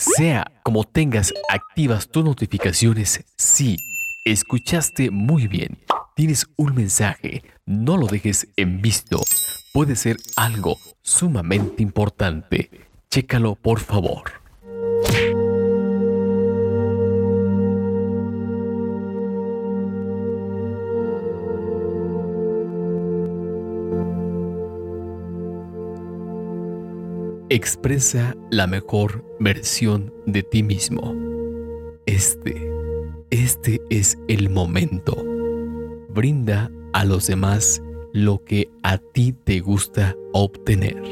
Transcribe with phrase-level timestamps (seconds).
[0.00, 3.76] Sea como tengas activas tus notificaciones, sí,
[4.24, 5.78] escuchaste muy bien.
[6.16, 9.20] Tienes un mensaje, no lo dejes en visto.
[9.74, 12.70] Puede ser algo sumamente importante.
[13.10, 14.40] Chécalo por favor.
[27.52, 31.16] Expresa la mejor versión de ti mismo.
[32.06, 32.70] Este,
[33.30, 35.16] este es el momento.
[36.10, 37.82] Brinda a los demás
[38.12, 41.02] lo que a ti te gusta obtener.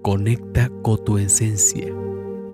[0.00, 1.92] Conecta con tu esencia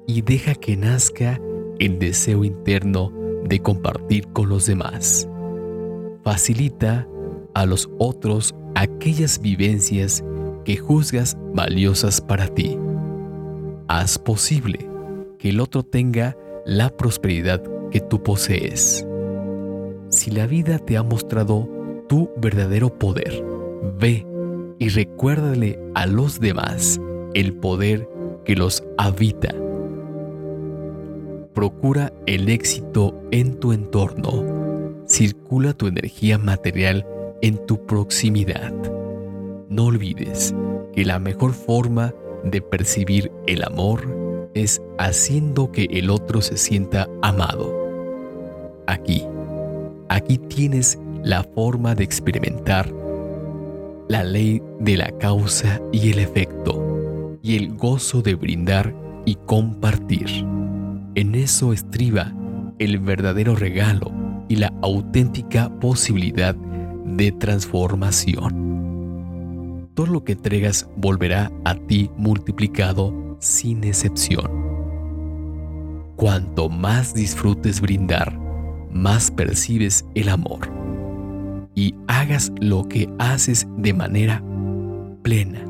[0.08, 1.40] y deja que nazca
[1.78, 3.12] el deseo interno
[3.44, 5.28] de compartir con los demás.
[6.24, 7.06] Facilita
[7.54, 10.24] a los otros aquellas vivencias
[10.64, 12.78] que juzgas valiosas para ti.
[13.88, 14.88] Haz posible
[15.38, 19.06] que el otro tenga la prosperidad que tú posees.
[20.08, 21.68] Si la vida te ha mostrado
[22.08, 23.44] tu verdadero poder,
[23.98, 24.26] ve
[24.78, 27.00] y recuérdale a los demás
[27.34, 28.08] el poder
[28.44, 29.54] que los habita.
[31.52, 34.44] Procura el éxito en tu entorno.
[35.06, 37.06] Circula tu energía material
[37.42, 38.72] en tu proximidad.
[39.68, 40.54] No olvides
[40.94, 42.12] que la mejor forma
[42.44, 47.74] de percibir el amor es haciendo que el otro se sienta amado.
[48.86, 49.24] Aquí,
[50.08, 52.92] aquí tienes la forma de experimentar
[54.08, 60.26] la ley de la causa y el efecto y el gozo de brindar y compartir.
[61.14, 62.32] En eso estriba
[62.78, 64.12] el verdadero regalo
[64.48, 68.74] y la auténtica posibilidad de transformación
[69.94, 74.50] todo lo que entregas volverá a ti multiplicado sin excepción.
[76.16, 78.38] Cuanto más disfrutes brindar,
[78.90, 80.70] más percibes el amor
[81.74, 84.42] y hagas lo que haces de manera
[85.22, 85.64] plena,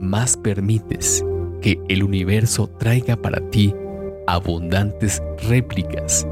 [0.00, 1.24] más permites
[1.60, 3.74] que el universo traiga para ti
[4.26, 6.26] abundantes réplicas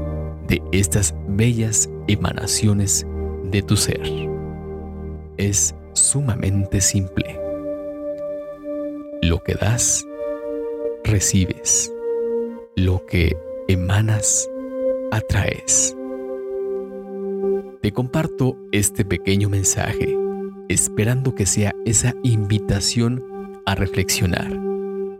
[0.47, 3.05] de estas bellas emanaciones
[3.51, 4.01] de tu ser.
[5.37, 7.39] Es sumamente simple.
[9.21, 10.05] Lo que das,
[11.03, 11.91] recibes.
[12.75, 13.35] Lo que
[13.67, 14.49] emanas,
[15.11, 15.95] atraes.
[17.81, 20.17] Te comparto este pequeño mensaje,
[20.69, 23.23] esperando que sea esa invitación
[23.65, 24.59] a reflexionar.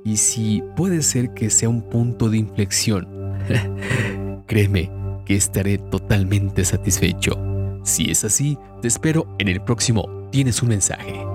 [0.03, 3.07] Y si puede ser que sea un punto de inflexión,
[4.47, 4.91] créeme
[5.25, 7.37] que estaré totalmente satisfecho.
[7.83, 11.25] Si es así, te espero en el próximo tienes un mensaje.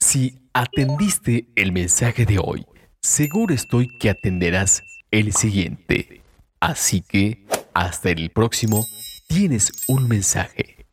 [0.00, 2.66] Si atendiste el mensaje de hoy,
[3.00, 6.20] seguro estoy que atenderás el siguiente.
[6.60, 8.86] Así que, hasta el próximo,
[9.26, 10.86] tienes un mensaje.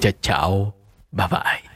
[0.00, 0.76] Chao, chao,
[1.10, 1.69] bye bye.